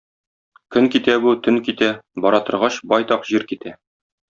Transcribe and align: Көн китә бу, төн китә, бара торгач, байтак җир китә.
Көн 0.75 0.89
китә 0.95 1.19
бу, 1.27 1.35
төн 1.49 1.61
китә, 1.69 1.91
бара 2.27 2.43
торгач, 2.49 2.83
байтак 2.95 3.33
җир 3.33 3.51
китә. 3.55 3.81